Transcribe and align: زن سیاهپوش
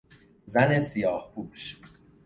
زن 0.45 0.81
سیاهپوش 0.81 1.77